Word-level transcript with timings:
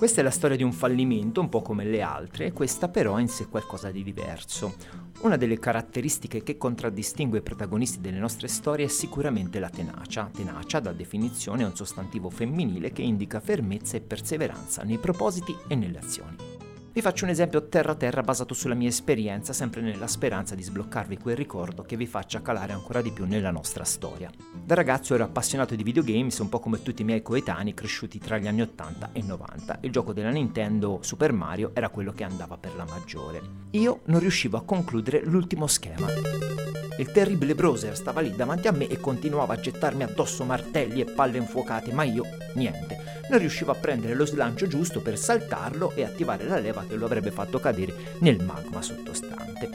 Questa 0.00 0.22
è 0.22 0.24
la 0.24 0.30
storia 0.30 0.56
di 0.56 0.62
un 0.62 0.72
fallimento, 0.72 1.42
un 1.42 1.50
po' 1.50 1.60
come 1.60 1.84
le 1.84 2.00
altre, 2.00 2.52
questa 2.52 2.88
però 2.88 3.16
ha 3.16 3.20
in 3.20 3.28
sé 3.28 3.48
qualcosa 3.48 3.90
di 3.90 4.02
diverso. 4.02 4.76
Una 5.20 5.36
delle 5.36 5.58
caratteristiche 5.58 6.42
che 6.42 6.56
contraddistingue 6.56 7.40
i 7.40 7.42
protagonisti 7.42 8.00
delle 8.00 8.18
nostre 8.18 8.48
storie 8.48 8.86
è 8.86 8.88
sicuramente 8.88 9.58
la 9.58 9.68
tenacia. 9.68 10.30
Tenacia, 10.32 10.80
da 10.80 10.92
definizione, 10.92 11.64
è 11.64 11.66
un 11.66 11.76
sostantivo 11.76 12.30
femminile 12.30 12.92
che 12.92 13.02
indica 13.02 13.40
fermezza 13.40 13.98
e 13.98 14.00
perseveranza 14.00 14.84
nei 14.84 14.96
propositi 14.96 15.54
e 15.68 15.74
nelle 15.74 15.98
azioni. 15.98 16.49
Vi 16.92 17.00
faccio 17.02 17.22
un 17.22 17.30
esempio 17.30 17.68
terra 17.68 17.94
terra 17.94 18.20
basato 18.20 18.52
sulla 18.52 18.74
mia 18.74 18.88
esperienza, 18.88 19.52
sempre 19.52 19.80
nella 19.80 20.08
speranza 20.08 20.56
di 20.56 20.62
sbloccarvi 20.64 21.18
quel 21.18 21.36
ricordo 21.36 21.82
che 21.82 21.96
vi 21.96 22.06
faccia 22.06 22.42
calare 22.42 22.72
ancora 22.72 23.00
di 23.00 23.12
più 23.12 23.26
nella 23.26 23.52
nostra 23.52 23.84
storia. 23.84 24.28
Da 24.52 24.74
ragazzo 24.74 25.14
ero 25.14 25.22
appassionato 25.22 25.76
di 25.76 25.84
videogames, 25.84 26.38
un 26.38 26.48
po' 26.48 26.58
come 26.58 26.82
tutti 26.82 27.02
i 27.02 27.04
miei 27.04 27.22
coetanei 27.22 27.74
cresciuti 27.74 28.18
tra 28.18 28.38
gli 28.38 28.48
anni 28.48 28.62
80 28.62 29.10
e 29.12 29.22
90. 29.22 29.78
Il 29.82 29.92
gioco 29.92 30.12
della 30.12 30.30
Nintendo 30.30 30.98
Super 31.02 31.32
Mario 31.32 31.70
era 31.74 31.90
quello 31.90 32.10
che 32.12 32.24
andava 32.24 32.58
per 32.58 32.74
la 32.74 32.84
maggiore. 32.84 33.40
Io 33.70 34.00
non 34.06 34.18
riuscivo 34.18 34.56
a 34.56 34.64
concludere 34.64 35.22
l'ultimo 35.24 35.68
schema. 35.68 36.69
Il 37.00 37.12
terribile 37.12 37.54
Browser 37.54 37.96
stava 37.96 38.20
lì 38.20 38.36
davanti 38.36 38.68
a 38.68 38.72
me 38.72 38.86
e 38.86 39.00
continuava 39.00 39.54
a 39.54 39.58
gettarmi 39.58 40.02
addosso 40.02 40.44
martelli 40.44 41.00
e 41.00 41.06
palle 41.06 41.38
infuocate, 41.38 41.94
ma 41.94 42.02
io 42.02 42.24
niente 42.56 43.20
non 43.30 43.38
riuscivo 43.38 43.70
a 43.70 43.76
prendere 43.76 44.14
lo 44.14 44.26
slancio 44.26 44.66
giusto 44.66 45.00
per 45.00 45.16
saltarlo 45.16 45.92
e 45.94 46.04
attivare 46.04 46.44
la 46.44 46.58
leva 46.58 46.84
che 46.86 46.96
lo 46.96 47.06
avrebbe 47.06 47.30
fatto 47.30 47.58
cadere 47.58 47.94
nel 48.18 48.44
magma 48.44 48.82
sottostante. 48.82 49.70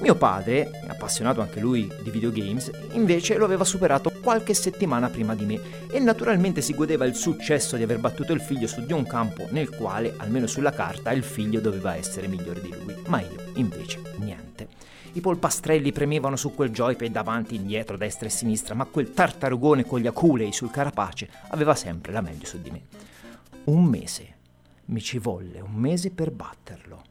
Mio 0.00 0.14
padre, 0.14 0.70
appassionato 0.86 1.40
anche 1.40 1.58
lui 1.58 1.90
di 2.02 2.10
videogames, 2.10 2.70
invece 2.92 3.38
lo 3.38 3.46
aveva 3.46 3.64
superato 3.64 4.12
qualche 4.22 4.52
settimana 4.52 5.08
prima 5.08 5.34
di 5.34 5.46
me 5.46 5.60
e 5.90 5.98
naturalmente 6.00 6.60
si 6.60 6.74
godeva 6.74 7.06
il 7.06 7.14
successo 7.14 7.76
di 7.76 7.82
aver 7.82 7.98
battuto 7.98 8.34
il 8.34 8.42
figlio 8.42 8.66
su 8.66 8.84
di 8.84 8.92
un 8.92 9.06
campo 9.06 9.46
nel 9.52 9.70
quale, 9.70 10.12
almeno 10.18 10.46
sulla 10.46 10.72
carta, 10.72 11.12
il 11.12 11.24
figlio 11.24 11.60
doveva 11.60 11.96
essere 11.96 12.28
migliore 12.28 12.60
di 12.60 12.74
lui, 12.78 12.94
ma 13.06 13.20
io 13.20 13.52
invece 13.54 14.02
niente. 14.18 14.47
I 15.12 15.20
polpastrelli 15.20 15.92
premevano 15.92 16.36
su 16.36 16.54
quel 16.54 16.70
joypad 16.70 17.10
davanti, 17.10 17.54
indietro, 17.54 17.96
destra 17.96 18.26
e 18.26 18.30
sinistra, 18.30 18.74
ma 18.74 18.84
quel 18.84 19.12
tartarugone 19.12 19.84
con 19.84 20.00
gli 20.00 20.06
aculei 20.06 20.52
sul 20.52 20.70
carapace 20.70 21.28
aveva 21.48 21.74
sempre 21.74 22.12
la 22.12 22.20
meglio 22.20 22.46
su 22.46 22.60
di 22.60 22.70
me. 22.70 22.82
Un 23.64 23.84
mese. 23.84 24.36
Mi 24.86 25.00
ci 25.00 25.18
volle 25.18 25.60
un 25.60 25.74
mese 25.74 26.10
per 26.10 26.30
batterlo. 26.30 27.02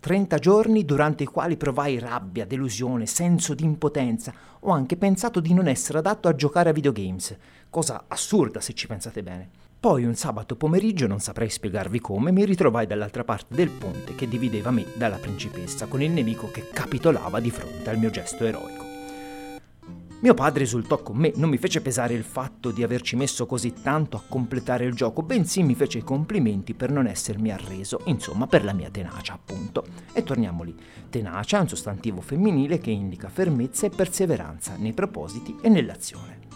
Trenta 0.00 0.38
giorni 0.38 0.84
durante 0.84 1.24
i 1.24 1.26
quali 1.26 1.56
provai 1.56 1.98
rabbia, 1.98 2.46
delusione, 2.46 3.06
senso 3.06 3.54
di 3.54 3.64
impotenza. 3.64 4.32
Ho 4.60 4.70
anche 4.70 4.96
pensato 4.96 5.40
di 5.40 5.52
non 5.52 5.68
essere 5.68 5.98
adatto 5.98 6.26
a 6.26 6.34
giocare 6.34 6.70
a 6.70 6.72
videogames, 6.72 7.36
cosa 7.68 8.04
assurda 8.08 8.60
se 8.60 8.72
ci 8.72 8.86
pensate 8.86 9.22
bene. 9.22 9.69
Poi 9.80 10.04
un 10.04 10.14
sabato 10.14 10.56
pomeriggio, 10.56 11.06
non 11.06 11.20
saprei 11.20 11.48
spiegarvi 11.48 12.00
come, 12.00 12.30
mi 12.32 12.44
ritrovai 12.44 12.86
dall'altra 12.86 13.24
parte 13.24 13.54
del 13.54 13.70
ponte 13.70 14.14
che 14.14 14.28
divideva 14.28 14.70
me 14.70 14.84
dalla 14.94 15.16
principessa, 15.16 15.86
con 15.86 16.02
il 16.02 16.10
nemico 16.10 16.50
che 16.50 16.68
capitolava 16.70 17.40
di 17.40 17.50
fronte 17.50 17.88
al 17.88 17.96
mio 17.96 18.10
gesto 18.10 18.44
eroico. 18.44 18.84
Mio 20.20 20.34
padre 20.34 20.64
esultò 20.64 20.98
con 20.98 21.16
me, 21.16 21.32
non 21.36 21.48
mi 21.48 21.56
fece 21.56 21.80
pesare 21.80 22.12
il 22.12 22.24
fatto 22.24 22.72
di 22.72 22.82
averci 22.82 23.16
messo 23.16 23.46
così 23.46 23.72
tanto 23.72 24.18
a 24.18 24.22
completare 24.28 24.84
il 24.84 24.92
gioco, 24.92 25.22
bensì 25.22 25.62
mi 25.62 25.74
fece 25.74 25.96
i 25.96 26.04
complimenti 26.04 26.74
per 26.74 26.90
non 26.90 27.06
essermi 27.06 27.50
arreso, 27.50 28.02
insomma 28.04 28.46
per 28.46 28.64
la 28.64 28.74
mia 28.74 28.90
tenacia, 28.90 29.32
appunto. 29.32 29.86
E 30.12 30.22
torniamo 30.22 30.62
lì. 30.62 30.76
Tenacia 31.08 31.56
è 31.56 31.60
un 31.62 31.68
sostantivo 31.68 32.20
femminile 32.20 32.76
che 32.80 32.90
indica 32.90 33.30
fermezza 33.30 33.86
e 33.86 33.90
perseveranza 33.90 34.74
nei 34.76 34.92
propositi 34.92 35.56
e 35.62 35.70
nell'azione. 35.70 36.49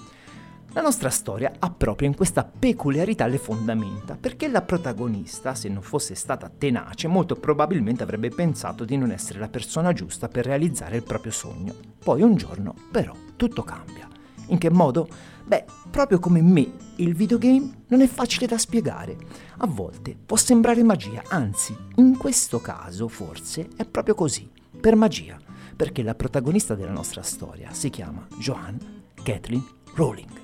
La 0.75 0.81
nostra 0.81 1.09
storia 1.09 1.53
ha 1.61 1.71
proprio 1.71 2.09
in 2.09 2.17
questa 2.17 2.43
peculiarità 2.43 3.27
le 3.27 3.39
fondamenta, 3.39 4.17
perché 4.19 4.49
la 4.49 4.61
protagonista, 4.61 5.55
se 5.55 5.69
non 5.69 5.83
fosse 5.83 6.17
stata 6.17 6.51
tenace, 6.51 7.07
molto 7.07 7.37
probabilmente 7.37 8.03
avrebbe 8.03 8.31
pensato 8.31 8.85
di 8.85 8.97
non 8.97 9.13
essere 9.13 9.39
la 9.39 9.49
persona 9.49 9.93
giusta 9.93 10.27
per 10.27 10.47
realizzare 10.47 10.97
il 10.97 11.05
proprio 11.05 11.31
sogno. 11.31 11.75
Poi 12.03 12.23
un 12.23 12.35
giorno, 12.35 12.75
però, 12.91 13.15
tutto 13.37 13.63
cambia. 13.63 14.09
In 14.49 14.59
che 14.59 14.69
modo? 14.69 15.07
Beh, 15.45 15.65
proprio 15.89 16.19
come 16.19 16.43
me, 16.43 16.73
il 16.97 17.15
videogame 17.15 17.85
non 17.87 18.01
è 18.01 18.09
facile 18.09 18.49
da 18.49 18.59
spiegare. 18.59 19.17
A 19.59 19.69
volte 19.69 20.17
può 20.27 20.37
sembrare 20.37 20.83
magia, 20.83 21.23
anzi, 21.29 21.77
in 21.97 22.17
questo 22.17 22.61
caso 22.61 23.07
forse 23.07 23.69
è 23.77 23.85
proprio 23.85 24.17
così, 24.17 24.51
per 24.81 24.97
magia, 24.97 25.39
perché 25.77 26.03
la 26.03 26.17
protagonista 26.17 26.75
della 26.75 26.91
nostra 26.91 27.23
storia 27.23 27.73
si 27.73 27.91
chiama 27.91 28.27
Joanne 28.39 29.13
Kathleen 29.23 29.65
Rowling. 29.95 30.44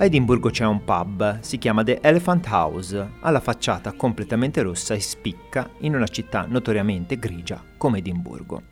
A 0.00 0.04
Edimburgo 0.04 0.48
c'è 0.48 0.64
un 0.64 0.82
pub, 0.82 1.40
si 1.40 1.58
chiama 1.58 1.84
The 1.84 1.98
Elephant 2.00 2.46
House, 2.48 3.10
ha 3.20 3.28
la 3.28 3.38
facciata 3.38 3.92
completamente 3.92 4.62
rossa 4.62 4.94
e 4.94 5.00
spicca 5.00 5.68
in 5.80 5.94
una 5.94 6.06
città 6.06 6.46
notoriamente 6.48 7.18
grigia 7.18 7.62
come 7.76 7.98
Edimburgo. 7.98 8.62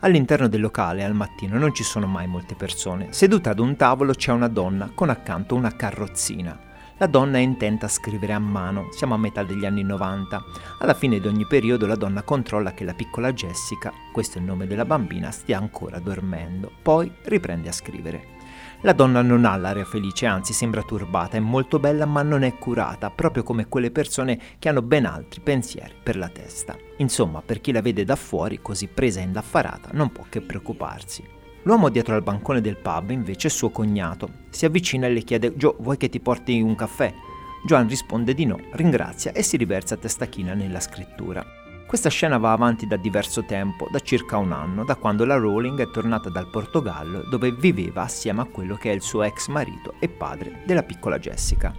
All'interno 0.00 0.48
del 0.48 0.60
locale 0.60 1.04
al 1.04 1.14
mattino 1.14 1.56
non 1.56 1.72
ci 1.72 1.84
sono 1.84 2.08
mai 2.08 2.26
molte 2.26 2.56
persone. 2.56 3.12
Seduta 3.12 3.50
ad 3.50 3.60
un 3.60 3.76
tavolo 3.76 4.12
c'è 4.12 4.32
una 4.32 4.48
donna 4.48 4.90
con 4.92 5.08
accanto 5.08 5.54
una 5.54 5.70
carrozzina. 5.76 6.58
La 6.96 7.06
donna 7.06 7.38
è 7.38 7.42
intenta 7.42 7.86
a 7.86 7.88
scrivere 7.88 8.32
a 8.32 8.40
mano, 8.40 8.88
siamo 8.90 9.14
a 9.14 9.18
metà 9.18 9.44
degli 9.44 9.64
anni 9.64 9.84
90. 9.84 10.44
Alla 10.80 10.94
fine 10.94 11.20
di 11.20 11.28
ogni 11.28 11.46
periodo 11.46 11.86
la 11.86 11.94
donna 11.94 12.22
controlla 12.22 12.74
che 12.74 12.82
la 12.82 12.94
piccola 12.94 13.32
Jessica, 13.32 13.92
questo 14.12 14.38
è 14.38 14.40
il 14.40 14.48
nome 14.48 14.66
della 14.66 14.84
bambina, 14.84 15.30
stia 15.30 15.58
ancora 15.58 16.00
dormendo, 16.00 16.72
poi 16.82 17.08
riprende 17.26 17.68
a 17.68 17.72
scrivere. 17.72 18.40
La 18.84 18.92
donna 18.92 19.22
non 19.22 19.44
ha 19.44 19.56
l'aria 19.56 19.84
felice, 19.84 20.26
anzi 20.26 20.52
sembra 20.52 20.82
turbata, 20.82 21.36
è 21.36 21.40
molto 21.40 21.78
bella 21.78 22.04
ma 22.04 22.22
non 22.22 22.42
è 22.42 22.58
curata, 22.58 23.10
proprio 23.10 23.44
come 23.44 23.68
quelle 23.68 23.92
persone 23.92 24.36
che 24.58 24.68
hanno 24.68 24.82
ben 24.82 25.06
altri 25.06 25.40
pensieri 25.40 25.94
per 26.02 26.16
la 26.16 26.28
testa. 26.28 26.76
Insomma, 26.96 27.42
per 27.42 27.60
chi 27.60 27.70
la 27.70 27.80
vede 27.80 28.04
da 28.04 28.16
fuori, 28.16 28.60
così 28.60 28.88
presa 28.88 29.20
e 29.20 29.22
indaffarata, 29.22 29.90
non 29.92 30.10
può 30.10 30.24
che 30.28 30.40
preoccuparsi. 30.40 31.24
L'uomo 31.62 31.90
dietro 31.90 32.16
al 32.16 32.24
bancone 32.24 32.60
del 32.60 32.76
pub 32.76 33.10
invece 33.10 33.46
è 33.46 33.50
suo 33.50 33.70
cognato. 33.70 34.28
Si 34.50 34.64
avvicina 34.64 35.06
e 35.06 35.10
le 35.10 35.22
chiede: 35.22 35.54
Joe, 35.54 35.76
vuoi 35.78 35.96
che 35.96 36.08
ti 36.08 36.18
porti 36.18 36.60
un 36.60 36.74
caffè? 36.74 37.14
Joan 37.64 37.86
risponde 37.86 38.34
di 38.34 38.46
no, 38.46 38.58
ringrazia 38.72 39.30
e 39.30 39.44
si 39.44 39.56
riversa 39.56 39.94
a 39.94 39.98
testa 39.98 40.26
china 40.26 40.54
nella 40.54 40.80
scrittura. 40.80 41.61
Questa 41.92 42.08
scena 42.08 42.38
va 42.38 42.52
avanti 42.52 42.86
da 42.86 42.96
diverso 42.96 43.44
tempo, 43.44 43.86
da 43.90 44.00
circa 44.00 44.38
un 44.38 44.52
anno, 44.52 44.82
da 44.82 44.96
quando 44.96 45.26
la 45.26 45.36
Rowling 45.36 45.78
è 45.78 45.90
tornata 45.90 46.30
dal 46.30 46.48
Portogallo 46.48 47.20
dove 47.28 47.52
viveva 47.52 48.00
assieme 48.00 48.40
a 48.40 48.46
quello 48.46 48.76
che 48.76 48.90
è 48.90 48.94
il 48.94 49.02
suo 49.02 49.22
ex 49.24 49.48
marito 49.48 49.96
e 49.98 50.08
padre 50.08 50.62
della 50.64 50.84
piccola 50.84 51.18
Jessica. 51.18 51.70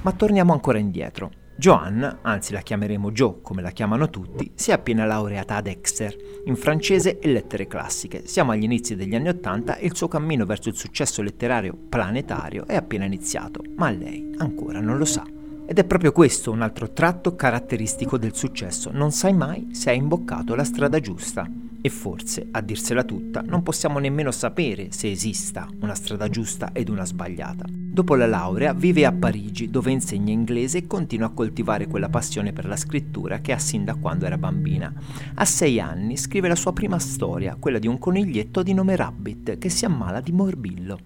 Ma 0.00 0.12
torniamo 0.12 0.54
ancora 0.54 0.78
indietro. 0.78 1.30
Joanne, 1.54 2.20
anzi 2.22 2.54
la 2.54 2.62
chiameremo 2.62 3.12
Joe 3.12 3.42
come 3.42 3.60
la 3.60 3.72
chiamano 3.72 4.08
tutti, 4.08 4.52
si 4.54 4.70
è 4.70 4.72
appena 4.72 5.04
laureata 5.04 5.56
ad 5.56 5.66
Exeter, 5.66 6.16
in 6.46 6.56
francese 6.56 7.18
e 7.18 7.28
lettere 7.28 7.66
classiche. 7.66 8.26
Siamo 8.26 8.52
agli 8.52 8.64
inizi 8.64 8.96
degli 8.96 9.14
anni 9.14 9.28
Ottanta 9.28 9.76
e 9.76 9.84
il 9.84 9.94
suo 9.94 10.08
cammino 10.08 10.46
verso 10.46 10.70
il 10.70 10.76
successo 10.76 11.20
letterario 11.20 11.76
planetario 11.90 12.66
è 12.66 12.74
appena 12.74 13.04
iniziato, 13.04 13.62
ma 13.76 13.90
lei 13.90 14.32
ancora 14.38 14.80
non 14.80 14.96
lo 14.96 15.04
sa. 15.04 15.36
Ed 15.70 15.78
è 15.78 15.84
proprio 15.84 16.12
questo 16.12 16.50
un 16.50 16.62
altro 16.62 16.94
tratto 16.94 17.36
caratteristico 17.36 18.16
del 18.16 18.34
successo, 18.34 18.90
non 18.90 19.12
sai 19.12 19.34
mai 19.34 19.68
se 19.72 19.90
hai 19.90 19.98
imboccato 19.98 20.54
la 20.54 20.64
strada 20.64 20.98
giusta. 20.98 21.46
E 21.82 21.90
forse, 21.90 22.48
a 22.52 22.62
dirsela 22.62 23.04
tutta, 23.04 23.42
non 23.42 23.62
possiamo 23.62 23.98
nemmeno 23.98 24.30
sapere 24.30 24.88
se 24.92 25.10
esista 25.10 25.68
una 25.80 25.94
strada 25.94 26.30
giusta 26.30 26.70
ed 26.72 26.88
una 26.88 27.04
sbagliata. 27.04 27.66
Dopo 27.68 28.14
la 28.14 28.26
laurea 28.26 28.72
vive 28.72 29.04
a 29.04 29.12
Parigi, 29.12 29.68
dove 29.68 29.90
insegna 29.90 30.32
inglese 30.32 30.78
e 30.78 30.86
continua 30.86 31.26
a 31.26 31.32
coltivare 31.34 31.86
quella 31.86 32.08
passione 32.08 32.54
per 32.54 32.64
la 32.64 32.76
scrittura 32.76 33.40
che 33.40 33.52
ha 33.52 33.58
sin 33.58 33.84
da 33.84 33.94
quando 33.94 34.24
era 34.24 34.38
bambina. 34.38 34.90
A 35.34 35.44
sei 35.44 35.80
anni 35.80 36.16
scrive 36.16 36.48
la 36.48 36.56
sua 36.56 36.72
prima 36.72 36.98
storia, 36.98 37.58
quella 37.60 37.78
di 37.78 37.86
un 37.86 37.98
coniglietto 37.98 38.62
di 38.62 38.72
nome 38.72 38.96
Rabbit 38.96 39.58
che 39.58 39.68
si 39.68 39.84
ammala 39.84 40.22
di 40.22 40.32
morbillo. 40.32 40.98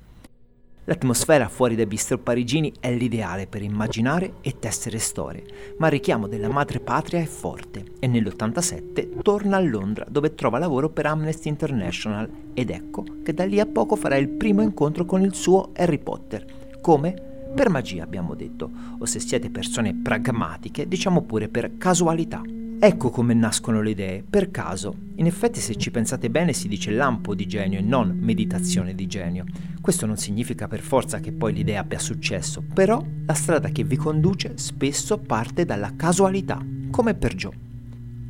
L'atmosfera 0.84 1.48
fuori 1.48 1.76
dai 1.76 1.86
bistro 1.86 2.18
parigini 2.18 2.72
è 2.80 2.92
l'ideale 2.92 3.46
per 3.46 3.62
immaginare 3.62 4.34
e 4.40 4.58
tessere 4.58 4.98
storie, 4.98 5.44
ma 5.78 5.86
il 5.86 5.92
richiamo 5.92 6.26
della 6.26 6.48
madre 6.48 6.80
patria 6.80 7.20
è 7.20 7.24
forte 7.24 7.84
e 8.00 8.08
nell'87 8.08 9.22
torna 9.22 9.58
a 9.58 9.60
Londra 9.60 10.04
dove 10.08 10.34
trova 10.34 10.58
lavoro 10.58 10.88
per 10.88 11.06
Amnesty 11.06 11.48
International 11.48 12.28
ed 12.52 12.70
ecco 12.70 13.04
che 13.22 13.32
da 13.32 13.44
lì 13.44 13.60
a 13.60 13.66
poco 13.66 13.94
farà 13.94 14.16
il 14.16 14.28
primo 14.28 14.60
incontro 14.62 15.04
con 15.04 15.22
il 15.22 15.34
suo 15.34 15.70
Harry 15.76 15.98
Potter. 15.98 16.44
Come? 16.80 17.30
Per 17.54 17.68
magia 17.68 18.02
abbiamo 18.02 18.34
detto, 18.34 18.68
o 18.98 19.04
se 19.04 19.20
siete 19.20 19.50
persone 19.50 19.94
pragmatiche, 19.94 20.88
diciamo 20.88 21.22
pure 21.22 21.48
per 21.48 21.76
casualità. 21.78 22.42
Ecco 22.84 23.10
come 23.10 23.32
nascono 23.32 23.80
le 23.80 23.90
idee, 23.90 24.24
per 24.28 24.50
caso. 24.50 24.96
In 25.14 25.26
effetti 25.26 25.60
se 25.60 25.76
ci 25.76 25.92
pensate 25.92 26.30
bene 26.30 26.52
si 26.52 26.66
dice 26.66 26.90
lampo 26.90 27.32
di 27.32 27.46
genio 27.46 27.78
e 27.78 27.82
non 27.82 28.18
meditazione 28.20 28.96
di 28.96 29.06
genio. 29.06 29.44
Questo 29.80 30.04
non 30.04 30.16
significa 30.16 30.66
per 30.66 30.80
forza 30.80 31.20
che 31.20 31.30
poi 31.30 31.52
l'idea 31.52 31.78
abbia 31.78 32.00
successo, 32.00 32.60
però 32.74 33.00
la 33.24 33.34
strada 33.34 33.68
che 33.68 33.84
vi 33.84 33.94
conduce 33.94 34.54
spesso 34.56 35.18
parte 35.18 35.64
dalla 35.64 35.94
casualità, 35.94 36.60
come 36.90 37.14
per 37.14 37.36
Joe. 37.36 37.54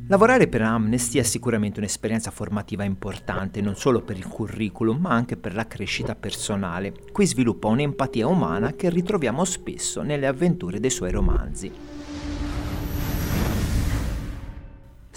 Lavorare 0.05 0.47
per 0.47 0.61
Amnesty 0.61 1.17
è 1.17 1.23
sicuramente 1.23 1.79
un'esperienza 1.79 2.29
formativa 2.29 2.83
importante, 2.83 3.59
non 3.59 3.75
solo 3.75 4.01
per 4.01 4.17
il 4.17 4.27
curriculum, 4.27 4.99
ma 4.99 5.09
anche 5.09 5.35
per 5.35 5.55
la 5.55 5.65
crescita 5.65 6.13
personale. 6.13 6.93
Qui 7.11 7.25
sviluppa 7.25 7.69
un'empatia 7.69 8.27
umana 8.27 8.73
che 8.73 8.91
ritroviamo 8.91 9.45
spesso 9.45 10.03
nelle 10.03 10.27
avventure 10.27 10.79
dei 10.79 10.91
suoi 10.91 11.09
romanzi. 11.09 11.71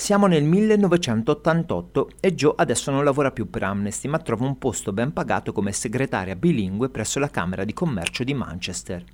Siamo 0.06 0.29
nel 0.29 0.44
1988 0.44 2.11
e 2.20 2.32
Joe 2.32 2.53
adesso 2.58 2.93
non 2.93 3.03
lavora 3.03 3.32
più 3.32 3.50
per 3.50 3.64
Amnesty, 3.64 4.06
ma 4.06 4.20
trova 4.20 4.47
un 4.47 4.56
posto 4.56 4.93
ben 4.93 5.12
pagato 5.12 5.53
come 5.53 5.73
segretaria 5.73 6.37
bilingue 6.37 6.91
presso 6.91 7.19
la 7.19 7.29
Camera 7.29 7.64
di 7.64 7.73
Commercio 7.73 8.23
di 8.23 8.32
Manchester. 8.32 9.05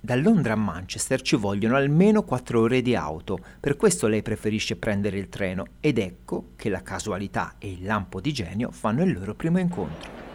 Da 0.00 0.16
Londra 0.16 0.54
a 0.54 0.56
Manchester 0.56 1.22
ci 1.22 1.36
vogliono 1.36 1.76
almeno 1.76 2.24
4 2.24 2.60
ore 2.62 2.82
di 2.82 2.96
auto, 2.96 3.38
per 3.60 3.76
questo 3.76 4.08
lei 4.08 4.22
preferisce 4.22 4.74
prendere 4.74 5.18
il 5.18 5.28
treno 5.28 5.66
ed 5.78 5.98
ecco 5.98 6.48
che 6.56 6.68
la 6.68 6.82
casualità 6.82 7.54
e 7.58 7.70
il 7.70 7.84
lampo 7.84 8.20
di 8.20 8.32
genio 8.32 8.72
fanno 8.72 9.04
il 9.04 9.12
loro 9.12 9.36
primo 9.36 9.60
incontro. 9.60 10.29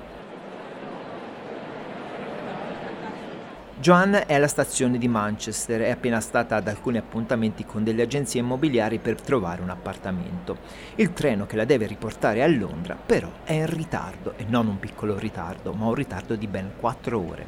Joanne 3.86 4.26
è 4.26 4.34
alla 4.34 4.48
stazione 4.48 4.98
di 4.98 5.08
Manchester, 5.08 5.82
è 5.82 5.92
appena 5.92 6.20
stata 6.20 6.56
ad 6.56 6.68
alcuni 6.68 6.98
appuntamenti 6.98 7.66
con 7.66 7.84
delle 7.84 8.02
agenzie 8.02 8.40
immobiliari 8.40 8.98
per 8.98 9.22
trovare 9.22 9.62
un 9.62 9.70
appartamento. 9.70 10.58
Il 10.96 11.14
treno 11.14 11.46
che 11.46 11.56
la 11.56 11.66
deve 11.66 11.86
riportare 11.86 12.42
a 12.42 12.48
Londra 12.48 12.96
però 12.96 13.30
è 13.44 13.54
in 13.54 13.68
ritardo 13.68 14.34
e 14.38 14.46
non 14.48 14.66
un 14.66 14.80
piccolo 14.80 15.20
ritardo, 15.20 15.72
ma 15.74 15.86
un 15.86 15.94
ritardo 15.94 16.36
di 16.36 16.48
ben 16.48 16.72
4 16.80 17.20
ore. 17.30 17.46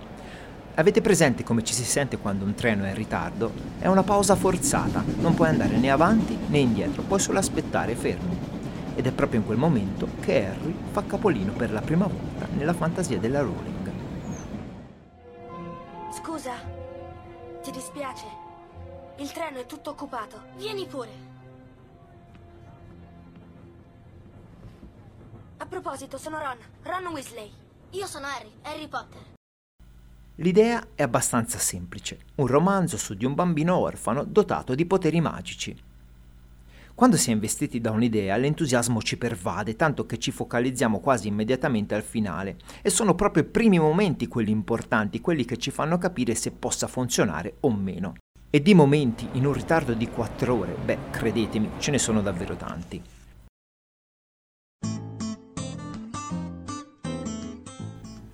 Avete 0.75 1.01
presente 1.01 1.43
come 1.43 1.63
ci 1.63 1.73
si 1.73 1.83
sente 1.83 2.19
quando 2.19 2.45
un 2.45 2.53
treno 2.53 2.83
è 2.83 2.89
in 2.89 2.95
ritardo? 2.95 3.51
È 3.79 3.87
una 3.87 4.03
pausa 4.03 4.35
forzata, 4.35 5.03
non 5.17 5.33
puoi 5.33 5.47
andare 5.47 5.75
né 5.77 5.89
avanti 5.89 6.37
né 6.49 6.59
indietro, 6.59 7.01
puoi 7.01 7.19
solo 7.19 7.39
aspettare 7.39 7.95
fermo. 7.95 8.37
Ed 8.93 9.07
è 9.07 9.11
proprio 9.11 9.39
in 9.39 9.45
quel 9.47 9.57
momento 9.57 10.07
che 10.19 10.45
Harry 10.45 10.75
fa 10.91 11.03
capolino 11.03 11.53
per 11.53 11.71
la 11.71 11.81
prima 11.81 12.05
volta 12.05 12.45
nella 12.55 12.73
fantasia 12.73 13.17
della 13.17 13.41
Rowling. 13.41 13.76
Scusa, 16.17 16.55
ti 17.61 17.69
dispiace? 17.69 18.25
Il 19.19 19.31
treno 19.31 19.59
è 19.59 19.67
tutto 19.67 19.91
occupato. 19.91 20.45
Vieni 20.55 20.87
pure. 20.87 21.11
A 25.57 25.65
proposito, 25.67 26.17
sono 26.17 26.39
Ron, 26.39 26.57
Ron 26.81 27.13
Weasley. 27.13 27.53
Io 27.91 28.07
sono 28.07 28.25
Harry, 28.25 28.51
Harry 28.63 28.87
Potter. 28.87 29.35
L'idea 30.37 30.87
è 30.95 31.03
abbastanza 31.03 31.59
semplice, 31.59 32.19
un 32.37 32.47
romanzo 32.47 32.97
su 32.97 33.13
di 33.13 33.25
un 33.25 33.35
bambino 33.35 33.77
orfano 33.77 34.23
dotato 34.23 34.73
di 34.73 34.87
poteri 34.87 35.21
magici. 35.21 35.79
Quando 36.97 37.15
si 37.15 37.29
è 37.29 37.33
investiti 37.33 37.79
da 37.79 37.91
un'idea, 37.91 38.37
l'entusiasmo 38.37 39.03
ci 39.03 39.19
pervade, 39.19 39.75
tanto 39.75 40.07
che 40.07 40.17
ci 40.17 40.31
focalizziamo 40.31 40.99
quasi 40.99 41.27
immediatamente 41.27 41.93
al 41.93 42.01
finale. 42.01 42.57
E 42.81 42.89
sono 42.89 43.13
proprio 43.13 43.43
i 43.43 43.45
primi 43.45 43.77
momenti 43.77 44.27
quelli 44.27 44.49
importanti, 44.49 45.21
quelli 45.21 45.45
che 45.45 45.57
ci 45.57 45.69
fanno 45.69 45.99
capire 45.99 46.33
se 46.33 46.49
possa 46.49 46.87
funzionare 46.87 47.57
o 47.59 47.71
meno. 47.71 48.15
E 48.49 48.63
di 48.63 48.73
momenti 48.73 49.27
in 49.33 49.45
un 49.45 49.53
ritardo 49.53 49.93
di 49.93 50.07
4 50.07 50.51
ore, 50.51 50.75
beh, 50.83 50.97
credetemi, 51.11 51.69
ce 51.77 51.91
ne 51.91 51.99
sono 51.99 52.23
davvero 52.23 52.55
tanti. 52.55 52.99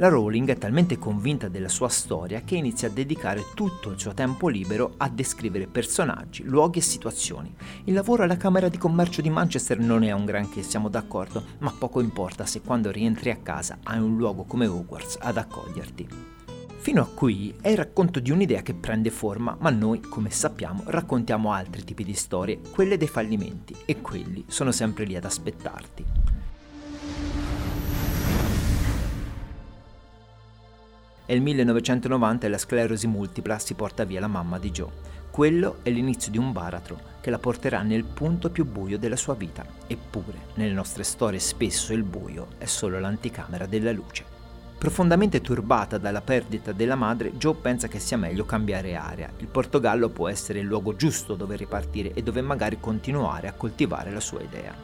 La 0.04 0.10
Rowling 0.10 0.50
è 0.50 0.58
talmente 0.58 1.00
convinta 1.00 1.48
della 1.48 1.70
sua 1.70 1.88
storia 1.88 2.42
che 2.42 2.58
inizia 2.58 2.90
a 2.90 2.92
dedicare 2.92 3.46
tutto 3.56 3.90
il 3.90 3.98
suo 3.98 4.14
tempo 4.14 4.50
libero 4.50 4.96
a 4.98 5.08
descrivere 5.08 5.66
personaggi, 5.66 6.44
luoghi 6.44 6.80
e 6.80 6.82
situazioni. 6.82 7.56
Il 7.86 7.94
lavoro 7.94 8.24
alla 8.24 8.36
Camera 8.36 8.68
di 8.68 8.78
Commercio 8.78 9.22
di 9.22 9.30
Manchester 9.30 9.80
non 9.80 10.04
è 10.04 10.12
un 10.12 10.26
granché, 10.26 10.62
siamo 10.62 10.90
d'accordo, 10.90 11.46
ma 11.60 11.72
poco 11.72 12.02
importa 12.02 12.46
se 12.46 12.60
quando 12.60 12.92
rientri 12.92 13.30
a 13.32 13.38
casa 13.38 13.78
hai 13.84 14.00
un 14.00 14.18
luogo 14.18 14.44
come 14.44 14.68
Hogwarts 14.68 15.20
ad 15.22 15.38
accoglierti. 15.38 16.08
Fino 16.80 17.02
a 17.02 17.08
qui 17.08 17.56
è 17.62 17.70
il 17.70 17.78
racconto 17.78 18.20
di 18.20 18.30
un'idea 18.30 18.62
che 18.62 18.74
prende 18.74 19.10
forma, 19.10 19.56
ma 19.58 19.70
noi, 19.70 20.02
come 20.02 20.32
sappiamo, 20.32 20.84
raccontiamo 20.88 21.54
altri 21.54 21.82
tipi 21.86 22.04
di 22.04 22.14
storie, 22.14 22.60
quelle 22.72 22.98
dei 22.98 23.08
fallimenti, 23.08 23.74
e 23.86 24.02
quelli 24.02 24.44
sono 24.48 24.74
sempre 24.74 25.06
lì 25.06 25.16
ad 25.16 25.24
aspettarti. 25.24 26.23
Il 31.34 31.42
1990 31.42 32.46
e 32.46 32.50
la 32.50 32.60
sclerosi 32.60 33.08
multipla 33.08 33.58
si 33.58 33.74
porta 33.74 34.04
via 34.04 34.20
la 34.20 34.28
mamma 34.28 34.60
di 34.60 34.70
Joe. 34.70 34.92
Quello 35.32 35.78
è 35.82 35.90
l'inizio 35.90 36.30
di 36.32 36.38
un 36.38 36.52
baratro 36.52 37.00
che 37.22 37.32
la 37.32 37.40
porterà 37.40 37.82
nel 37.82 38.04
punto 38.04 38.52
più 38.52 38.66
buio 38.66 39.00
della 39.00 39.16
sua 39.16 39.34
vita. 39.34 39.66
Eppure, 39.88 40.38
nelle 40.54 40.74
nostre 40.74 41.02
storie 41.02 41.40
spesso 41.40 41.92
il 41.92 42.04
buio 42.04 42.50
è 42.60 42.66
solo 42.66 43.00
l'anticamera 43.00 43.66
della 43.66 43.92
luce. 43.92 44.24
Profondamente 44.78 45.42
turbata 45.42 45.98
dalla 45.98 46.22
perdita 46.22 46.72
della 46.72 46.94
madre, 46.94 47.36
Joe 47.36 47.56
pensa 47.56 47.88
che 47.88 47.98
sia 47.98 48.16
meglio 48.16 48.46
cambiare 48.46 48.96
area. 48.96 49.32
Il 49.38 49.48
Portogallo 49.48 50.10
può 50.10 50.28
essere 50.28 50.60
il 50.60 50.68
luogo 50.68 50.96
giusto 50.96 51.34
dove 51.34 51.56
ripartire 51.56 52.14
e 52.14 52.22
dove 52.22 52.42
magari 52.42 52.80
continuare 52.80 53.48
a 53.48 53.54
coltivare 53.54 54.12
la 54.12 54.20
sua 54.20 54.44
idea. 54.44 54.76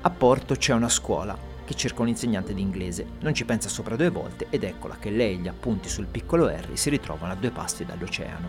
A 0.00 0.08
Porto 0.08 0.54
c'è 0.54 0.72
una 0.72 0.88
scuola, 0.88 1.49
che 1.70 1.76
cerca 1.76 2.02
un 2.02 2.08
insegnante 2.08 2.52
di 2.52 2.62
inglese. 2.62 3.06
Non 3.20 3.32
ci 3.32 3.44
pensa 3.44 3.68
sopra 3.68 3.94
due 3.94 4.10
volte 4.10 4.48
ed 4.50 4.64
eccola 4.64 4.96
che 4.98 5.10
lei 5.10 5.34
e 5.34 5.38
gli 5.38 5.46
appunti 5.46 5.88
sul 5.88 6.06
piccolo 6.06 6.46
Harry 6.46 6.76
si 6.76 6.90
ritrovano 6.90 7.32
a 7.32 7.36
due 7.36 7.52
passi 7.52 7.84
dall'oceano. 7.84 8.48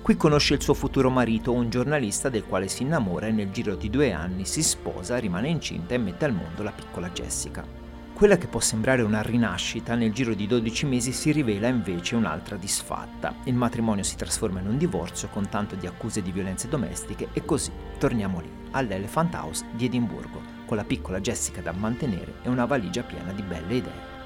Qui 0.00 0.16
conosce 0.16 0.54
il 0.54 0.62
suo 0.62 0.74
futuro 0.74 1.10
marito, 1.10 1.52
un 1.52 1.68
giornalista 1.68 2.28
del 2.28 2.44
quale 2.44 2.68
si 2.68 2.84
innamora 2.84 3.26
e 3.26 3.32
nel 3.32 3.50
giro 3.50 3.74
di 3.74 3.90
due 3.90 4.12
anni 4.12 4.46
si 4.46 4.62
sposa, 4.62 5.18
rimane 5.18 5.48
incinta 5.48 5.94
e 5.94 5.98
mette 5.98 6.24
al 6.24 6.32
mondo 6.32 6.62
la 6.62 6.70
piccola 6.70 7.10
Jessica. 7.10 7.66
Quella 8.14 8.38
che 8.38 8.46
può 8.46 8.60
sembrare 8.60 9.02
una 9.02 9.22
rinascita 9.22 9.96
nel 9.96 10.12
giro 10.12 10.34
di 10.34 10.46
12 10.46 10.86
mesi 10.86 11.10
si 11.10 11.32
rivela 11.32 11.66
invece 11.66 12.14
un'altra 12.14 12.54
disfatta. 12.54 13.34
Il 13.44 13.54
matrimonio 13.54 14.04
si 14.04 14.14
trasforma 14.14 14.60
in 14.60 14.68
un 14.68 14.78
divorzio 14.78 15.26
con 15.26 15.48
tanto 15.48 15.74
di 15.74 15.88
accuse 15.88 16.22
di 16.22 16.30
violenze 16.30 16.68
domestiche 16.68 17.30
e 17.32 17.44
così 17.44 17.72
torniamo 17.98 18.38
lì, 18.38 18.50
all'Elephant 18.70 19.34
House 19.34 19.64
di 19.72 19.86
Edimburgo, 19.86 20.59
con 20.70 20.78
la 20.78 20.84
piccola 20.84 21.18
Jessica 21.18 21.60
da 21.60 21.72
mantenere 21.72 22.34
e 22.44 22.48
una 22.48 22.64
valigia 22.64 23.02
piena 23.02 23.32
di 23.32 23.42
belle 23.42 23.74
idee. 23.74 24.18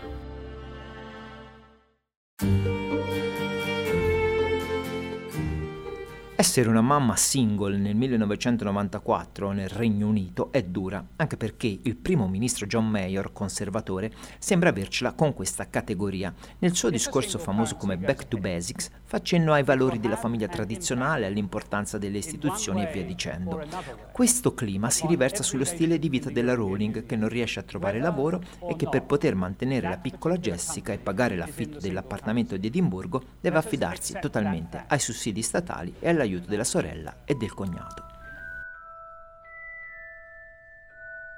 Essere 6.37 6.69
una 6.69 6.83
mamma 6.83 7.17
single 7.17 7.79
nel 7.79 7.97
1994 7.97 9.53
nel 9.53 9.71
Regno 9.71 10.07
Unito 10.07 10.53
è 10.53 10.63
dura, 10.63 11.03
anche 11.17 11.39
perché 11.39 11.79
il 11.83 11.97
primo 11.97 12.29
ministro 12.29 12.67
John 12.67 12.91
Mayor, 12.91 13.33
conservatore, 13.33 14.13
sembra 14.39 14.69
avercela 14.69 15.15
con 15.15 15.33
questa 15.33 15.71
categoria. 15.71 16.35
Nel 16.59 16.75
suo 16.75 16.91
discorso 16.91 17.39
famoso 17.39 17.77
come 17.77 17.97
Back 17.97 18.29
to 18.29 18.37
Basics 18.37 18.91
fa 19.21 19.53
ai 19.55 19.63
valori 19.63 20.01
della 20.01 20.17
famiglia 20.17 20.49
tradizionale, 20.49 21.27
all'importanza 21.27 21.99
delle 21.99 22.19
istituzioni 22.19 22.83
e 22.83 22.91
via 22.93 23.05
dicendo. 23.05 23.65
Questo 24.11 24.55
clima 24.55 24.91
si 24.91 25.07
riversa 25.07 25.43
sullo 25.43 25.65
stile 25.65 25.99
di 25.99 26.09
vita 26.09 26.31
della 26.31 26.55
Rowling, 26.55 27.07
che 27.07 27.17
non 27.17 27.29
riesce 27.29 27.61
a 27.61 27.65
trovare 27.65 28.01
lavoro 28.01 28.43
e 28.69 28.75
che 28.77 28.89
per 28.89 29.05
poter 29.05 29.35
mantenere 29.35 29.89
la 29.89 29.99
piccola 29.99 30.37
Jessica 30.37 30.93
e 30.93 30.99
pagare 30.99 31.37
l'affitto 31.37 31.79
dell'appartamento 31.79 32.57
di 32.57 32.67
Edimburgo 32.67 33.23
deve 33.41 33.59
affidarsi 33.59 34.19
totalmente 34.21 34.85
ai 34.89 34.99
sussidi 34.99 35.43
statali 35.43 35.95
e 36.01 36.09
all'aiuto 36.09 36.49
della 36.49 36.65
sorella 36.65 37.23
e 37.25 37.35
del 37.35 37.55
cognato. 37.55 38.14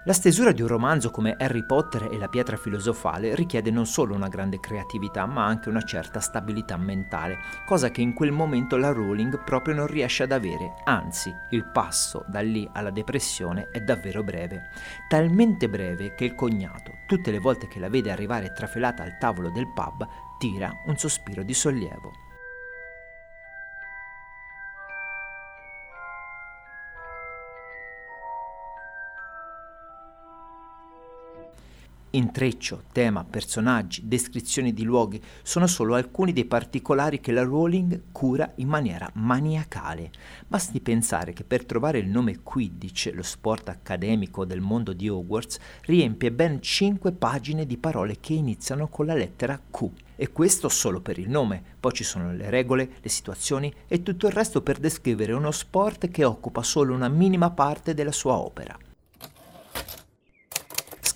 La 0.06 0.12
stesura 0.12 0.52
di 0.52 0.62
un 0.62 0.68
romanzo 0.68 1.10
come 1.10 1.34
Harry 1.36 1.66
Potter 1.66 2.10
e 2.12 2.16
la 2.16 2.28
pietra 2.28 2.56
filosofale 2.56 3.34
richiede 3.34 3.72
non 3.72 3.86
solo 3.86 4.14
una 4.14 4.28
grande 4.28 4.60
creatività, 4.60 5.26
ma 5.26 5.44
anche 5.44 5.68
una 5.68 5.82
certa 5.82 6.20
stabilità 6.20 6.76
mentale, 6.76 7.38
cosa 7.64 7.90
che 7.90 8.02
in 8.02 8.14
quel 8.14 8.30
momento 8.30 8.76
la 8.76 8.92
Rowling 8.92 9.42
proprio 9.42 9.74
non 9.74 9.88
riesce 9.88 10.22
ad 10.22 10.30
avere, 10.30 10.74
anzi, 10.84 11.34
il 11.50 11.64
passo 11.72 12.24
da 12.28 12.38
lì 12.38 12.70
alla 12.72 12.90
depressione 12.90 13.66
è 13.72 13.80
davvero 13.80 14.22
breve, 14.22 14.68
talmente 15.08 15.68
breve 15.68 16.14
che 16.14 16.26
il 16.26 16.36
cognato, 16.36 16.98
tutte 17.08 17.32
le 17.32 17.40
volte 17.40 17.66
che 17.66 17.80
la 17.80 17.88
vede 17.88 18.12
arrivare 18.12 18.52
trafelata 18.52 19.02
al 19.02 19.18
tavolo 19.18 19.50
del 19.50 19.72
pub, 19.72 20.06
tira 20.38 20.72
un 20.86 20.96
sospiro 20.96 21.42
di 21.42 21.52
sollievo. 21.52 22.25
Intreccio, 32.16 32.84
tema, 32.92 33.24
personaggi, 33.28 34.08
descrizioni 34.08 34.72
di 34.72 34.84
luoghi 34.84 35.20
sono 35.42 35.66
solo 35.66 35.96
alcuni 35.96 36.32
dei 36.32 36.46
particolari 36.46 37.20
che 37.20 37.30
la 37.30 37.42
Rowling 37.42 38.04
cura 38.10 38.50
in 38.54 38.68
maniera 38.68 39.10
maniacale. 39.16 40.10
Basti 40.46 40.80
pensare 40.80 41.34
che 41.34 41.44
per 41.44 41.66
trovare 41.66 41.98
il 41.98 42.08
nome 42.08 42.38
Quidditch, 42.42 43.10
lo 43.12 43.22
sport 43.22 43.68
accademico 43.68 44.46
del 44.46 44.62
mondo 44.62 44.94
di 44.94 45.10
Hogwarts, 45.10 45.58
riempie 45.82 46.32
ben 46.32 46.62
5 46.62 47.12
pagine 47.12 47.66
di 47.66 47.76
parole 47.76 48.16
che 48.18 48.32
iniziano 48.32 48.88
con 48.88 49.04
la 49.04 49.14
lettera 49.14 49.60
Q. 49.70 49.90
E 50.16 50.32
questo 50.32 50.70
solo 50.70 51.02
per 51.02 51.18
il 51.18 51.28
nome, 51.28 51.62
poi 51.78 51.92
ci 51.92 52.02
sono 52.02 52.32
le 52.32 52.48
regole, 52.48 52.92
le 52.98 53.10
situazioni 53.10 53.70
e 53.86 54.02
tutto 54.02 54.26
il 54.26 54.32
resto 54.32 54.62
per 54.62 54.78
descrivere 54.78 55.34
uno 55.34 55.50
sport 55.50 56.08
che 56.08 56.24
occupa 56.24 56.62
solo 56.62 56.94
una 56.94 57.10
minima 57.10 57.50
parte 57.50 57.92
della 57.92 58.10
sua 58.10 58.36
opera. 58.36 58.74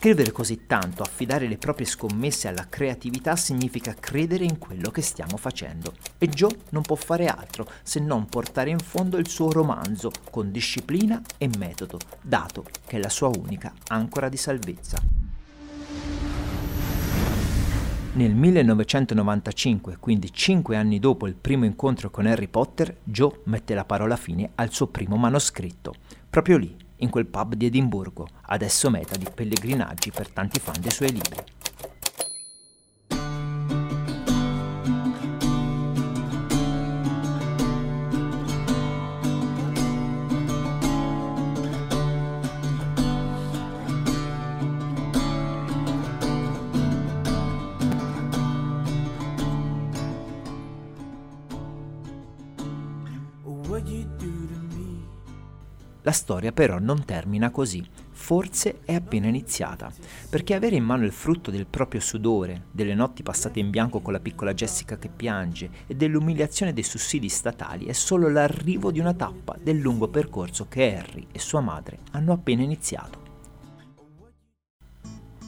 Scrivere 0.01 0.33
così 0.33 0.65
tanto, 0.67 1.03
affidare 1.03 1.47
le 1.47 1.59
proprie 1.59 1.87
scommesse 1.87 2.49
alla 2.49 2.69
creatività 2.71 3.37
significa 3.37 3.93
credere 3.93 4.45
in 4.45 4.57
quello 4.57 4.91
che 4.91 5.03
stiamo 5.03 5.37
facendo. 5.37 5.93
E 6.17 6.27
Joe 6.29 6.57
non 6.71 6.81
può 6.81 6.97
fare 6.97 7.27
altro 7.27 7.69
se 7.83 8.01
non 8.01 8.25
portare 8.25 8.71
in 8.71 8.79
fondo 8.79 9.19
il 9.19 9.29
suo 9.29 9.53
romanzo 9.53 10.11
con 10.31 10.51
disciplina 10.51 11.21
e 11.37 11.51
metodo, 11.59 11.99
dato 12.23 12.65
che 12.87 12.97
è 12.97 12.99
la 12.99 13.11
sua 13.11 13.29
unica 13.29 13.75
ancora 13.89 14.31
di 14.31 14.39
salvezza. 14.39 15.03
Nel 18.15 18.35
1995, 18.35 19.99
quindi 20.01 20.33
cinque 20.33 20.77
anni 20.77 20.99
dopo 20.99 21.27
il 21.27 21.35
primo 21.35 21.67
incontro 21.67 22.09
con 22.09 22.25
Harry 22.25 22.49
Potter, 22.49 23.01
Joe 23.05 23.41
mette 23.45 23.75
la 23.75 23.85
parola 23.85 24.17
fine 24.17 24.53
al 24.55 24.73
suo 24.73 24.87
primo 24.87 25.17
manoscritto, 25.17 25.93
proprio 26.31 26.57
lì, 26.57 26.89
in 27.01 27.11
quel 27.11 27.27
pub 27.27 27.55
di 27.55 27.67
Edimburgo, 27.67 28.27
adesso 28.47 28.91
meta 28.91 29.17
di 29.17 29.27
pellegrinaggi 29.33 30.11
per 30.11 30.29
tanti 30.29 30.59
fan 30.59 30.81
dei 30.81 30.91
suoi 30.91 31.13
libri. 31.13 31.60
La 56.11 56.17
storia 56.17 56.51
però 56.51 56.81
non 56.81 57.05
termina 57.05 57.51
così, 57.51 57.87
forse 58.11 58.81
è 58.85 58.95
appena 58.95 59.29
iniziata, 59.29 59.93
perché 60.29 60.57
avere 60.57 60.75
in 60.75 60.83
mano 60.83 61.05
il 61.05 61.13
frutto 61.13 61.53
del 61.53 61.67
proprio 61.67 62.01
sudore, 62.01 62.65
delle 62.73 62.95
notti 62.97 63.23
passate 63.23 63.61
in 63.61 63.71
bianco 63.71 64.01
con 64.01 64.13
la 64.13 64.19
piccola 64.19 64.53
Jessica 64.53 64.99
che 64.99 65.09
piange 65.09 65.71
e 65.87 65.95
dell'umiliazione 65.95 66.73
dei 66.73 66.83
sussidi 66.83 67.29
statali 67.29 67.85
è 67.85 67.93
solo 67.93 68.29
l'arrivo 68.29 68.91
di 68.91 68.99
una 68.99 69.15
tappa 69.15 69.57
del 69.63 69.79
lungo 69.79 70.09
percorso 70.09 70.67
che 70.69 70.97
Harry 70.97 71.29
e 71.31 71.39
sua 71.39 71.61
madre 71.61 72.01
hanno 72.11 72.33
appena 72.33 72.65
iniziato. 72.65 73.30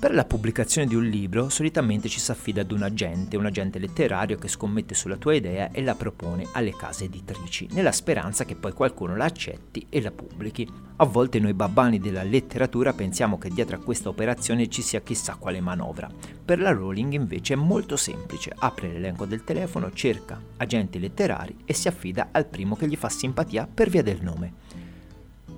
Per 0.03 0.13
la 0.13 0.25
pubblicazione 0.25 0.89
di 0.89 0.97
un 0.97 1.05
libro 1.05 1.49
solitamente 1.49 2.09
ci 2.09 2.19
si 2.19 2.33
affida 2.33 2.63
ad 2.63 2.73
un 2.73 2.83
agente, 2.83 3.37
un 3.37 3.47
agente 3.47 3.79
letterario 3.79 4.37
che 4.37 4.49
scommette 4.49 4.97
sulla 4.97 5.17
tua 5.17 5.33
idea 5.33 5.71
e 5.71 5.81
la 5.81 5.95
propone 5.95 6.49
alle 6.55 6.75
case 6.75 7.05
editrici, 7.05 7.69
nella 7.71 7.93
speranza 7.93 8.45
che 8.45 8.57
poi 8.57 8.73
qualcuno 8.73 9.15
la 9.15 9.27
accetti 9.27 9.87
e 9.89 10.01
la 10.01 10.11
pubblichi. 10.11 10.69
A 10.97 11.05
volte 11.05 11.39
noi 11.39 11.55
babbani 11.55 12.01
della 12.01 12.25
letteratura 12.25 12.93
pensiamo 12.93 13.39
che 13.39 13.51
dietro 13.51 13.77
a 13.77 13.79
questa 13.79 14.09
operazione 14.09 14.69
ci 14.69 14.83
sia 14.83 15.03
chissà 15.03 15.37
quale 15.37 15.61
manovra. 15.61 16.11
Per 16.45 16.59
la 16.59 16.73
Rowling 16.73 17.13
invece 17.13 17.55
è 17.55 17.57
molto 17.57 17.97
semplice, 17.97 18.53
apre 18.59 18.91
l'elenco 18.91 19.25
del 19.25 19.45
telefono, 19.45 19.93
cerca 19.93 20.43
agenti 20.57 20.99
letterari 20.99 21.59
e 21.65 21.75
si 21.75 21.87
affida 21.87 22.31
al 22.33 22.47
primo 22.47 22.75
che 22.75 22.89
gli 22.89 22.97
fa 22.97 23.09
simpatia 23.09 23.69
per 23.73 23.89
via 23.89 24.03
del 24.03 24.21
nome. 24.21 24.53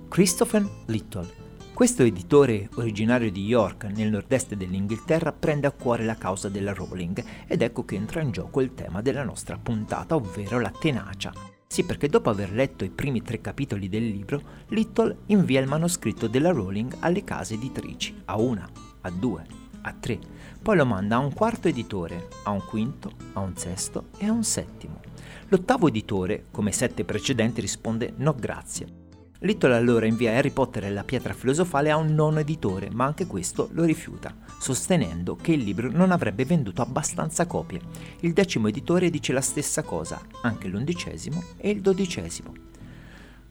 Christopher 0.08 0.68
Little 0.84 1.43
questo 1.74 2.04
editore 2.04 2.68
originario 2.76 3.32
di 3.32 3.44
York, 3.44 3.82
nel 3.86 4.08
nord-est 4.08 4.54
dell'Inghilterra, 4.54 5.32
prende 5.32 5.66
a 5.66 5.72
cuore 5.72 6.04
la 6.04 6.14
causa 6.14 6.48
della 6.48 6.72
Rowling 6.72 7.22
ed 7.48 7.62
ecco 7.62 7.84
che 7.84 7.96
entra 7.96 8.20
in 8.20 8.30
gioco 8.30 8.60
il 8.60 8.74
tema 8.74 9.02
della 9.02 9.24
nostra 9.24 9.58
puntata, 9.60 10.14
ovvero 10.14 10.60
la 10.60 10.70
tenacia. 10.70 11.32
Sì, 11.66 11.82
perché 11.82 12.08
dopo 12.08 12.30
aver 12.30 12.52
letto 12.52 12.84
i 12.84 12.90
primi 12.90 13.22
tre 13.22 13.40
capitoli 13.40 13.88
del 13.88 14.06
libro, 14.06 14.40
Little 14.68 15.16
invia 15.26 15.60
il 15.60 15.66
manoscritto 15.66 16.28
della 16.28 16.52
Rowling 16.52 16.94
alle 17.00 17.24
case 17.24 17.54
editrici, 17.54 18.22
a 18.26 18.38
una, 18.40 18.70
a 19.00 19.10
due, 19.10 19.44
a 19.82 19.92
tre. 19.98 20.20
Poi 20.62 20.76
lo 20.76 20.86
manda 20.86 21.16
a 21.16 21.18
un 21.18 21.34
quarto 21.34 21.66
editore, 21.66 22.28
a 22.44 22.50
un 22.50 22.64
quinto, 22.64 23.10
a 23.32 23.40
un 23.40 23.56
sesto 23.56 24.10
e 24.18 24.26
a 24.26 24.32
un 24.32 24.44
settimo. 24.44 25.00
L'ottavo 25.48 25.88
editore, 25.88 26.44
come 26.52 26.70
sette 26.70 27.04
precedenti, 27.04 27.60
risponde 27.60 28.14
no 28.18 28.32
grazie 28.32 29.02
Little 29.44 29.74
allora 29.74 30.06
invia 30.06 30.34
Harry 30.34 30.48
Potter 30.48 30.84
e 30.84 30.90
la 30.90 31.04
pietra 31.04 31.34
filosofale 31.34 31.90
a 31.90 31.98
un 31.98 32.14
nono 32.14 32.38
editore, 32.38 32.88
ma 32.90 33.04
anche 33.04 33.26
questo 33.26 33.68
lo 33.72 33.84
rifiuta, 33.84 34.34
sostenendo 34.58 35.36
che 35.36 35.52
il 35.52 35.62
libro 35.62 35.90
non 35.90 36.12
avrebbe 36.12 36.46
venduto 36.46 36.80
abbastanza 36.80 37.44
copie. 37.44 37.78
Il 38.20 38.32
decimo 38.32 38.68
editore 38.68 39.10
dice 39.10 39.34
la 39.34 39.42
stessa 39.42 39.82
cosa, 39.82 40.18
anche 40.40 40.66
l'undicesimo 40.66 41.42
e 41.58 41.68
il 41.68 41.82
dodicesimo. 41.82 42.54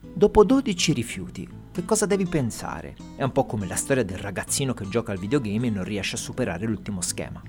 Dopo 0.01 0.43
12 0.43 0.93
rifiuti, 0.93 1.47
che 1.71 1.85
cosa 1.85 2.07
devi 2.07 2.25
pensare? 2.25 2.95
È 3.15 3.21
un 3.21 3.31
po' 3.31 3.45
come 3.45 3.67
la 3.67 3.75
storia 3.75 4.03
del 4.03 4.17
ragazzino 4.17 4.73
che 4.73 4.89
gioca 4.89 5.11
al 5.11 5.19
videogame 5.19 5.67
e 5.67 5.69
non 5.69 5.83
riesce 5.83 6.15
a 6.15 6.19
superare 6.19 6.65
l'ultimo 6.65 7.01
schema 7.01 7.39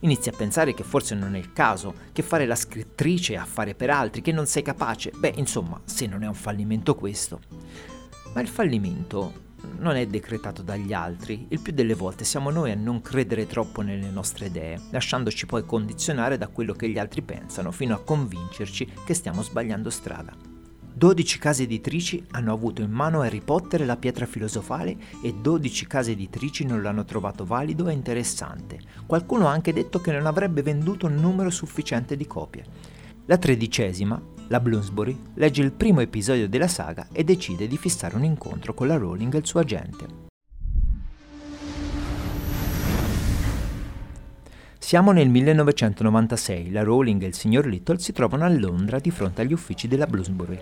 inizi 0.00 0.28
a 0.28 0.34
pensare 0.36 0.74
che 0.74 0.84
forse 0.84 1.14
non 1.14 1.34
è 1.34 1.38
il 1.38 1.52
caso, 1.52 1.94
che 2.12 2.22
fare 2.22 2.46
la 2.46 2.54
scrittrice 2.54 3.34
è 3.34 3.36
affare 3.36 3.74
per 3.74 3.90
altri, 3.90 4.22
che 4.22 4.32
non 4.32 4.46
sei 4.46 4.62
capace. 4.62 5.12
Beh, 5.14 5.34
insomma, 5.36 5.80
se 5.84 6.06
non 6.06 6.22
è 6.22 6.26
un 6.26 6.34
fallimento 6.34 6.94
questo. 6.94 7.40
Ma 8.34 8.40
il 8.40 8.48
fallimento 8.48 9.44
non 9.78 9.96
è 9.96 10.06
decretato 10.06 10.62
dagli 10.62 10.92
altri, 10.92 11.46
il 11.48 11.60
più 11.60 11.72
delle 11.72 11.94
volte 11.94 12.24
siamo 12.24 12.50
noi 12.50 12.70
a 12.70 12.76
non 12.76 13.02
credere 13.02 13.46
troppo 13.46 13.82
nelle 13.82 14.10
nostre 14.10 14.46
idee, 14.46 14.80
lasciandoci 14.90 15.46
poi 15.46 15.64
condizionare 15.64 16.38
da 16.38 16.48
quello 16.48 16.72
che 16.72 16.88
gli 16.88 16.98
altri 16.98 17.22
pensano, 17.22 17.72
fino 17.72 17.94
a 17.94 18.02
convincerci 18.02 18.92
che 19.04 19.14
stiamo 19.14 19.42
sbagliando 19.42 19.90
strada. 19.90 20.55
12 20.96 21.38
case 21.38 21.64
editrici 21.64 22.24
hanno 22.30 22.54
avuto 22.54 22.80
in 22.80 22.90
mano 22.90 23.20
Harry 23.20 23.42
Potter 23.42 23.82
e 23.82 23.84
la 23.84 23.98
pietra 23.98 24.24
filosofale 24.24 24.96
e 25.22 25.34
12 25.34 25.86
case 25.86 26.12
editrici 26.12 26.64
non 26.64 26.80
l'hanno 26.80 27.04
trovato 27.04 27.44
valido 27.44 27.88
e 27.88 27.92
interessante. 27.92 28.80
Qualcuno 29.04 29.46
ha 29.46 29.50
anche 29.50 29.74
detto 29.74 30.00
che 30.00 30.10
non 30.10 30.24
avrebbe 30.24 30.62
venduto 30.62 31.04
un 31.04 31.16
numero 31.16 31.50
sufficiente 31.50 32.16
di 32.16 32.26
copie. 32.26 32.64
La 33.26 33.36
tredicesima, 33.36 34.18
la 34.48 34.58
Bloomsbury, 34.58 35.18
legge 35.34 35.60
il 35.60 35.72
primo 35.72 36.00
episodio 36.00 36.48
della 36.48 36.66
saga 36.66 37.08
e 37.12 37.24
decide 37.24 37.68
di 37.68 37.76
fissare 37.76 38.16
un 38.16 38.24
incontro 38.24 38.72
con 38.72 38.86
la 38.86 38.96
Rowling 38.96 39.34
e 39.34 39.38
il 39.38 39.46
suo 39.46 39.60
agente. 39.60 40.24
Siamo 44.78 45.12
nel 45.12 45.28
1996, 45.28 46.70
la 46.70 46.82
Rowling 46.82 47.22
e 47.22 47.26
il 47.26 47.34
signor 47.34 47.66
Little 47.66 47.98
si 47.98 48.12
trovano 48.12 48.44
a 48.44 48.48
Londra 48.48 48.98
di 48.98 49.10
fronte 49.10 49.42
agli 49.42 49.52
uffici 49.52 49.88
della 49.88 50.06
Bloomsbury. 50.06 50.60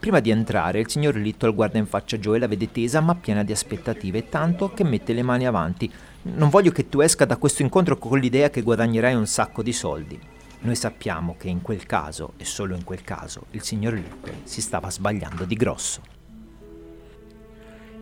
Prima 0.00 0.20
di 0.20 0.30
entrare, 0.30 0.80
il 0.80 0.88
signor 0.88 1.14
Little 1.14 1.52
guarda 1.52 1.76
in 1.76 1.84
faccia 1.84 2.16
Joe 2.16 2.36
e 2.36 2.40
la 2.40 2.48
vede 2.48 2.72
tesa 2.72 3.02
ma 3.02 3.14
piena 3.14 3.44
di 3.44 3.52
aspettative, 3.52 4.30
tanto 4.30 4.72
che 4.72 4.82
mette 4.82 5.12
le 5.12 5.22
mani 5.22 5.46
avanti. 5.46 5.92
Non 6.22 6.48
voglio 6.48 6.70
che 6.70 6.88
tu 6.88 7.00
esca 7.00 7.26
da 7.26 7.36
questo 7.36 7.60
incontro 7.60 7.98
con 7.98 8.18
l'idea 8.18 8.48
che 8.48 8.62
guadagnerai 8.62 9.14
un 9.14 9.26
sacco 9.26 9.62
di 9.62 9.74
soldi. 9.74 10.18
Noi 10.60 10.74
sappiamo 10.74 11.36
che 11.38 11.48
in 11.48 11.60
quel 11.60 11.84
caso, 11.84 12.32
e 12.38 12.46
solo 12.46 12.74
in 12.74 12.82
quel 12.82 13.02
caso, 13.02 13.44
il 13.50 13.62
signor 13.62 13.92
Little 13.92 14.40
si 14.44 14.62
stava 14.62 14.90
sbagliando 14.90 15.44
di 15.44 15.54
grosso. 15.54 16.19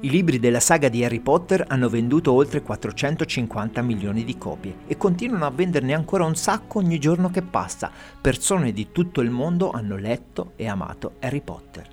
I 0.00 0.10
libri 0.10 0.38
della 0.38 0.60
saga 0.60 0.88
di 0.88 1.04
Harry 1.04 1.18
Potter 1.18 1.64
hanno 1.66 1.88
venduto 1.88 2.30
oltre 2.32 2.62
450 2.62 3.82
milioni 3.82 4.22
di 4.22 4.38
copie 4.38 4.76
e 4.86 4.96
continuano 4.96 5.44
a 5.44 5.50
venderne 5.50 5.92
ancora 5.92 6.24
un 6.24 6.36
sacco 6.36 6.78
ogni 6.78 7.00
giorno 7.00 7.30
che 7.30 7.42
passa. 7.42 7.90
Persone 8.20 8.72
di 8.72 8.92
tutto 8.92 9.20
il 9.22 9.30
mondo 9.30 9.72
hanno 9.72 9.96
letto 9.96 10.52
e 10.54 10.68
amato 10.68 11.14
Harry 11.18 11.40
Potter. 11.40 11.88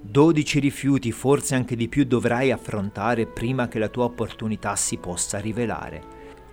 12 0.00 0.58
rifiuti, 0.58 1.12
forse 1.12 1.54
anche 1.54 1.76
di 1.76 1.86
più, 1.86 2.04
dovrai 2.04 2.50
affrontare 2.50 3.26
prima 3.26 3.68
che 3.68 3.78
la 3.78 3.88
tua 3.88 4.06
opportunità 4.06 4.74
si 4.74 4.96
possa 4.96 5.38
rivelare. 5.38 6.02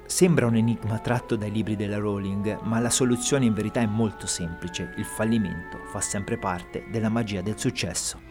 Sembra 0.06 0.46
un 0.46 0.56
enigma 0.56 1.00
tratto 1.00 1.36
dai 1.36 1.52
libri 1.52 1.76
della 1.76 1.98
Rowling, 1.98 2.60
ma 2.62 2.80
la 2.80 2.92
soluzione 2.92 3.46
in 3.46 3.56
verità 3.56 3.82
è 3.82 3.88
molto 3.88 4.28
semplice. 4.28 4.94
Il 4.98 5.06
fallimento 5.06 5.80
fa 5.86 6.00
sempre 6.00 6.38
parte 6.38 6.86
della 6.92 7.10
magia 7.10 7.42
del 7.42 7.58
successo. 7.58 8.31